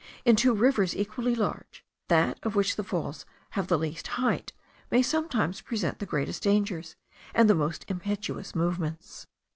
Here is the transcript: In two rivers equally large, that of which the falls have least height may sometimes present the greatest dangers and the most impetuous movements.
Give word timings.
In 0.25 0.35
two 0.35 0.55
rivers 0.55 0.95
equally 0.97 1.35
large, 1.35 1.85
that 2.07 2.39
of 2.41 2.55
which 2.55 2.75
the 2.75 2.83
falls 2.83 3.23
have 3.51 3.69
least 3.69 4.07
height 4.17 4.51
may 4.89 5.03
sometimes 5.03 5.61
present 5.61 5.99
the 5.99 6.07
greatest 6.07 6.41
dangers 6.41 6.95
and 7.35 7.47
the 7.47 7.53
most 7.53 7.85
impetuous 7.87 8.55
movements. 8.55 9.27